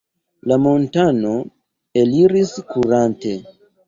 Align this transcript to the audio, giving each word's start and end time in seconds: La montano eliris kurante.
La 0.51 0.55
montano 0.61 1.33
eliris 2.05 2.55
kurante. 2.73 3.35